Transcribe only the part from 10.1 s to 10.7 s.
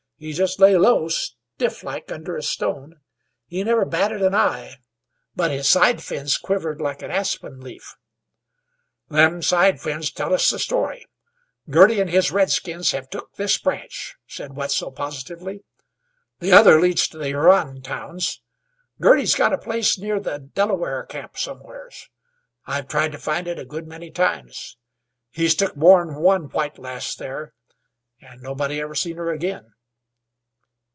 tell us the